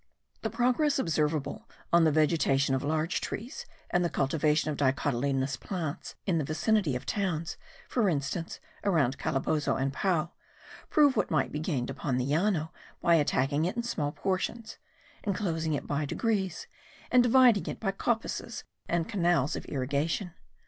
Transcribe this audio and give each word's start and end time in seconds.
The 0.41 0.49
progress 0.49 0.97
observable 0.97 1.69
on 1.93 2.05
the 2.05 2.11
vegetation 2.11 2.73
of 2.73 2.81
large 2.81 3.21
trees 3.21 3.67
and 3.91 4.03
the 4.03 4.09
cultivation 4.09 4.71
of 4.71 4.77
dicotyledonous 4.77 5.57
plants 5.59 6.15
in 6.25 6.39
the 6.39 6.43
vicinity 6.43 6.95
of 6.95 7.05
towns, 7.05 7.55
(for 7.87 8.09
instance 8.09 8.59
around 8.83 9.19
Calabozo 9.19 9.75
and 9.75 9.93
Pao) 9.93 10.31
prove 10.89 11.15
what 11.15 11.29
may 11.29 11.47
be 11.49 11.59
gained 11.59 11.91
upon 11.91 12.17
the 12.17 12.25
Llano 12.25 12.73
by 12.99 13.13
attacking 13.13 13.65
it 13.65 13.75
in 13.77 13.83
small 13.83 14.11
portions, 14.11 14.79
enclosing 15.23 15.75
it 15.75 15.85
by 15.85 16.05
degrees, 16.05 16.65
and 17.11 17.21
dividing 17.21 17.67
it 17.67 17.79
by 17.79 17.91
coppices 17.91 18.63
and 18.89 19.07
canals 19.07 19.55
of 19.55 19.65
irrigation. 19.65 20.33